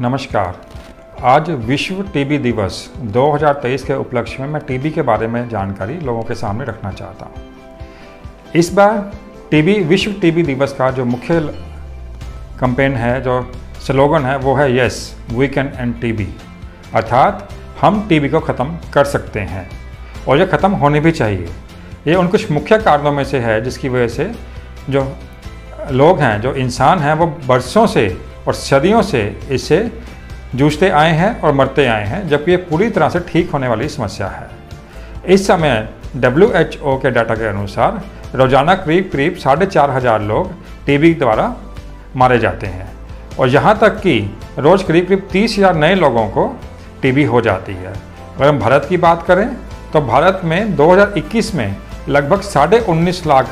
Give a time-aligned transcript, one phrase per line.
[0.00, 0.54] नमस्कार।
[1.24, 2.78] आज विश्व टीबी दिवस
[3.12, 7.26] 2023 के उपलक्ष्य में मैं टीबी के बारे में जानकारी लोगों के सामने रखना चाहता
[7.26, 8.98] हूँ। इस बार
[9.50, 11.38] टीबी, विश्व टीबी दिवस का जो मुख्य
[12.60, 13.52] कंपेन है, जो
[13.86, 16.28] स्लोगन है, वो है yes we can end TB
[16.94, 17.48] अर्थात
[17.80, 19.68] हम टीबी को ख़त्म कर सकते हैं,
[20.28, 21.48] और ये ख़त्म होने भी चाहिए।
[22.06, 24.30] ये उन कुछ मुख्य कारणों में से है, जिसकी वजह से
[24.90, 25.10] जो
[25.92, 29.90] लोग हैं, जो इंसान हैं, वो बरसों से और सदियों से इससे
[30.54, 33.88] जूझते आए हैं और मरते आए हैं, जबकि ये पूरी तरह से ठीक होने वाली
[33.90, 34.48] समस्या है।
[35.26, 38.02] इस समय डब्ल्यू के डाटा के अनुसार
[38.34, 40.52] रोज़ाना करीब करीब साढ़े चार हज़ार लोग
[40.86, 41.54] टीबी द्वारा
[42.16, 42.88] मारे जाते हैं
[43.38, 44.18] और यहाँ तक कि
[44.58, 46.46] रोज़ करीब करीब तीस हज़ार नए लोगों को
[47.02, 47.92] टीबी हो जाती है।
[48.36, 49.48] अगर हम भारत की बात करें
[49.92, 51.76] तो भारत में 2021 में
[52.08, 53.50] लगभग साढ़े उन्नीस लाख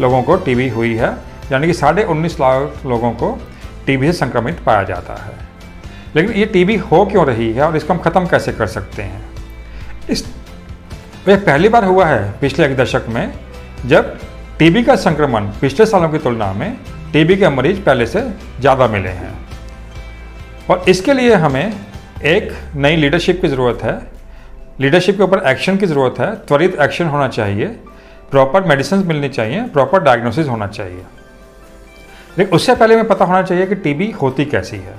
[0.00, 1.10] लोगों को टीबी हुई है,
[1.52, 3.36] यानी कि साढ़े उन्नीस लाख लोगों को
[3.92, 5.34] टीबी से संक्रमित पाया जाता है।
[6.16, 9.22] लेकिन ये टीबी हो क्यों रही है और इसको हम ख़त्म कैसे कर सकते हैं?
[10.10, 10.24] इस
[11.28, 13.32] यह पहली बार हुआ है पिछले एक दशक में,
[13.86, 14.18] जब
[14.58, 16.76] टीबी का संक्रमण पिछले सालों की तुलना में
[17.12, 18.20] टीबी के मरीज़ पहले से
[18.60, 19.32] ज़्यादा मिले हैं।
[20.70, 21.74] और इसके लिए हमें
[22.26, 23.98] एक नई लीडरशिप की ज़रूरत है।
[24.80, 27.66] लीडरशिप के ऊपर एक्शन की ज़रूरत है। त्वरित एक्शन होना चाहिए।
[28.30, 31.04] प्रॉपर मेडिसिन मिलनी चाहिए। प्रॉपर डायग्नोसिस होना चाहिए।
[32.38, 34.94] लेकिन उससे पहले हमें पता होना चाहिए कि टीबी होती कैसी है।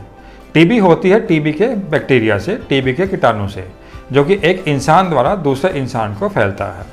[0.53, 3.67] टीबी होती है टीबी के बैक्टीरिया से टीबी के कीटाणु से,
[4.12, 6.86] जो कि एक इंसान द्वारा दूसरे इंसान को फैलता है।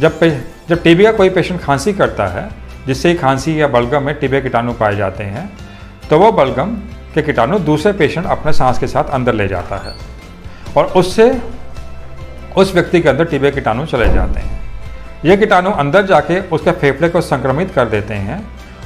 [0.00, 0.18] जब
[0.68, 2.48] जब टीबी का कोई पेशेंट खांसी करता है,
[2.86, 5.50] जिससे खांसी या बलगम में टीबी कीटाणु पाए जाते हैं
[6.10, 6.74] तो वो बलगम
[7.14, 9.94] के कीटाणु दूसरे पेशेंट अपने सांस के साथ अंदर ले जाता है
[10.76, 11.30] और उससे,
[12.56, 14.60] उस व्यक्ति के अंदर टीबी कीटाणु चले जाते हैं।
[15.24, 18.40] ये कीटाणु अंदर जाके उसके फेफड़े को संक्रमित कर देते हैं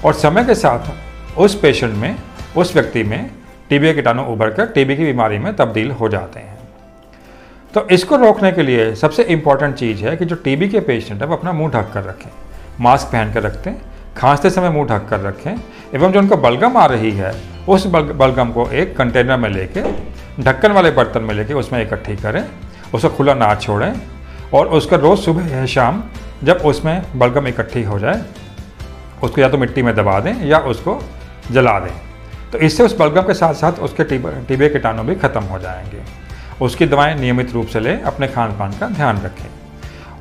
[0.05, 2.17] और समय के साथ उस पेशेंट में,
[2.57, 3.31] उस व्यक्ति में
[3.71, 6.59] टीबी कीटाणु उभर कर टीबी की बीमारी में तब्दील हो जाते हैं।
[7.75, 11.27] तो इसको रोकने के लिए सबसे इंपॉर्टेंट चीज़ है कि जो टीबी के पेशेंट है,
[11.29, 12.31] वो अपना मुँह ढक कर रखें।
[12.81, 13.83] मास्क पहन कर रखते हैं,
[14.17, 15.55] खांसते समय मुँह ढक कर रखें,
[15.95, 17.35] एवं जो उनको बलगम आ रही है,
[17.69, 19.83] उस बलगम को एक कंटेनर में लेके,
[20.43, 22.45] ढक्कन वाले बर्तन में लेके उसमें इकट्ठी करें
[22.95, 23.93] उसको खुला ना छोड़ें
[24.55, 26.03] और उसका रोज़ सुबह या शाम
[26.45, 28.23] जब उसमें बलगम इकट्ठी हो जाए
[29.23, 31.01] उसको या तो मिट्टी में दबा दें या उसको
[31.53, 31.95] जला दें।
[32.53, 36.03] तो इससे उस बलगम के साथ साथ उसके टीबे कीटाणु भी खत्म हो जाएँगे।
[36.61, 39.49] उसकी दवाएँ नियमित रूप से लें, अपने खान पान का ध्यान रखें।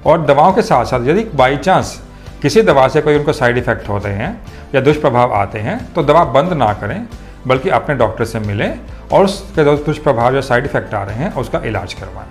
[0.06, 2.02] और दवाओं के साथ साथ यदि बाई चांस
[2.42, 4.30] किसी दवा से कोई उनको साइड इफ़ेक्ट होते हैं
[4.76, 7.08] या दुष्प्रभाव आते हैं तो दवा बंद ना करें,
[7.48, 8.80] बल्कि अपने डॉक्टर से मिलें
[9.14, 12.28] और उसके जो दुष्प्रभाव या साइड इफ़ेक्ट आ रहे हैं, उसका इलाज करवाएँ।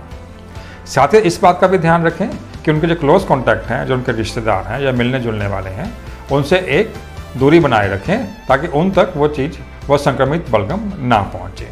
[0.85, 2.29] साथ ही इस बात का भी ध्यान रखें
[2.63, 5.91] कि उनके जो क्लोज कॉन्टैक्ट हैं, जो उनके रिश्तेदार हैं या मिलने जुलने वाले हैं
[6.31, 6.93] उनसे एक
[7.37, 11.67] दूरी बनाए रखें ताकि उन तक वो चीज़ वह संक्रमित बलगम ना पहुँचे।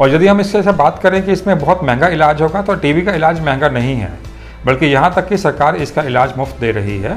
[0.00, 3.02] और यदि हम इससे से बात करें कि इसमें बहुत महँगा इलाज होगा तो टीबी
[3.02, 4.12] का इलाज महँगा नहीं है,
[4.66, 7.16] बल्कि यहाँ तक कि सरकार इसका इलाज मुफ़्त दे रही है।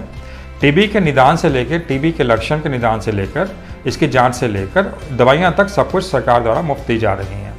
[0.62, 3.50] टीबी के निदान से लेकर, टीबी के लक्षण के निदान से लेकर,
[3.88, 7.54] इसकी जाँच से लेकर दवाइयाँ तक सब कुछ सरकार द्वारा मुफ़्त दी जा रही हैं।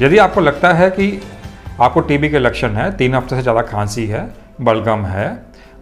[0.00, 1.20] यदि आपको लगता है कि
[1.80, 4.28] आपको टीबी के लक्षण है, तीन हफ़्ते से ज़्यादा खांसी है,
[4.60, 5.26] बलगम है,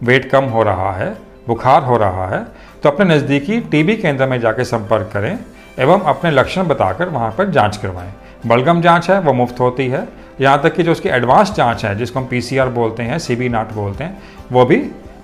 [0.03, 1.15] वेट कम हो रहा है
[1.47, 2.43] बुखार हो रहा है
[2.83, 5.37] तो अपने नज़दीकी टीबी केंद्र में जाकर संपर्क करें
[5.79, 8.11] एवं अपने लक्षण बताकर वहाँ पर जाँच करवाएँ।
[8.47, 10.07] बलगम जाँच है, वो मुफ़्त होती है।
[10.41, 13.71] यहाँ तक कि जो उसकी एडवांस जाँच है, जिसको हम पीसीआर बोलते हैं सी नाट
[13.73, 14.21] बोलते हैं,
[14.51, 14.77] वो भी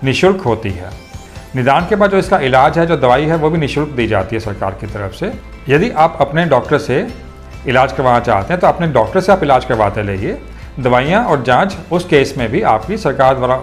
[0.04, 0.90] निःशुल्क होती है।
[1.56, 4.36] निदान के बाद जो इसका इलाज है, जो दवाई है, वो भी निःशुल्क दी जाती
[4.36, 5.32] है सरकार की तरफ़ से।
[5.68, 7.06] यदि आप अपने डॉक्टर से
[7.68, 10.38] इलाज करवाना चाहते हैं तो अपने डॉक्टर से आप इलाज करवाते रहिए।
[10.80, 13.60] दवाइयाँ और जाँच उस केस में भी आपकी सरकार द्वारा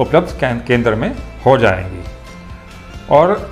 [0.00, 1.12] उपलब्ध केंद्र में
[1.46, 2.04] हो जाएँगी।
[3.10, 3.50] और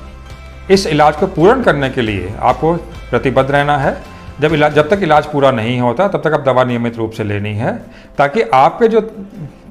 [0.70, 2.74] इस इलाज को पूर्ण करने के लिए आपको
[3.10, 3.96] प्रतिबद्ध रहना है।
[4.40, 7.24] जब इलाज जब तक इलाज पूरा नहीं होता, तब तक आप दवा नियमित रूप से
[7.24, 7.76] लेनी है,
[8.18, 9.00] ताकि आपके जो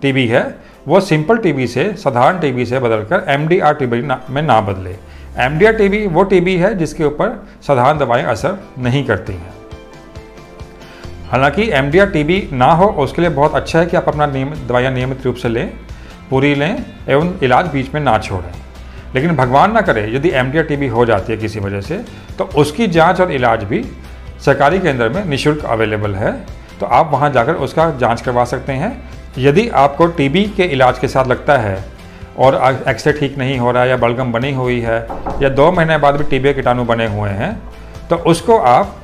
[0.02, 0.56] टीबी है,
[0.88, 4.96] वो सिंपल टीबी से, साधारण टीबी से बदलकर एम डी आर टीबी में ना बदले।
[5.38, 9.54] एम डी आर टीबी, वो टीबी है जिसके ऊपर साधारण दवाएँ असर नहीं करती हैं।
[11.32, 14.26] हालाँकि एम डी आर टीबी ना हो, उसके लिए बहुत अच्छा है कि आप अपना
[14.26, 15.74] नियमित दवाइयाँ नियमित रूप से लें।
[16.30, 18.52] पूरी लें एवं इलाज बीच में ना छोड़ें।
[19.16, 21.98] लेकिन भगवान ना करे, यदि एम टी हो जाती है किसी वजह से
[22.38, 23.84] तो उसकी जाँच और इलाज भी
[24.46, 26.32] सरकारी केंद्र में निशुल्क अवेलेबल है।
[26.80, 28.92] तो आप वहाँ जाकर उसका जाँच करवा सकते हैं।
[29.38, 31.78] यदि आपको टीबी के इलाज के साथ लगता है
[32.38, 32.56] और
[32.88, 35.00] एक्सरे ठीक नहीं हो रहा है या बलगम बनी हुई है,
[35.42, 37.52] या दो महीने बाद भी टीबी कीटाणु बने हुए हैं
[38.10, 38.96] तो उसको आप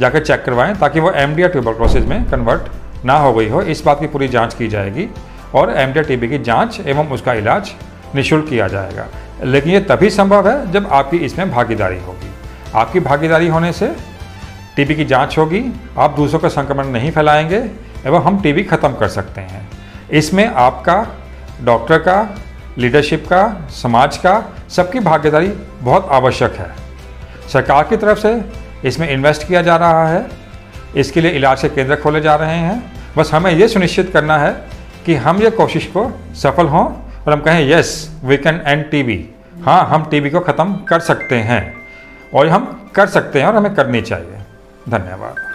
[0.00, 1.42] जाकर चेक करवाएँ ताकि वो एम डी
[2.00, 5.08] में कन्वर्ट ना हो गई हो। इस बात की पूरी जाँच की जाएगी।
[5.54, 7.70] और एम डी की जाँच एवं उसका इलाज
[8.14, 9.06] निःशुल्क किया जाएगा।
[9.44, 12.30] लेकिन ये तभी संभव है जब आपकी इसमें भागीदारी होगी।
[12.74, 13.96] आपकी भागीदारी होने से
[14.76, 17.70] टीबी की जाँच होगी, आप दूसरों का संक्रमण नहीं फैलाएँगे
[18.06, 19.68] एवं हम टीबी खत्म कर सकते हैं।
[20.10, 21.06] इसमें आपका,
[21.64, 22.36] डॉक्टर का,
[22.78, 26.70] लीडरशिप का, समाज का, सबकी भागीदारी बहुत आवश्यक है।
[27.52, 28.44] सरकार की तरफ़ से
[28.84, 30.26] इसमें इन्वेस्ट किया जा रहा है।
[30.96, 34.71] इसके लिए इलाज के केंद्र खोले जा रहे हैं। बस हमें ये सुनिश्चित करना है
[35.06, 36.84] कि हम ये कोशिश को सफल हों
[37.26, 37.94] और हम कहें yes
[38.24, 39.18] we can end TB
[39.62, 41.62] हाँ हम टीबी को ख़त्म कर सकते हैं
[42.34, 44.38] और हम कर सकते हैं और हमें करनी चाहिए।
[44.88, 45.51] धन्यवाद।